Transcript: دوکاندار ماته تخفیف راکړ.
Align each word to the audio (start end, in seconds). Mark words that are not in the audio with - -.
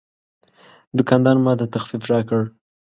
دوکاندار 0.97 1.37
ماته 1.45 1.65
تخفیف 1.75 2.03
راکړ. 2.11 2.41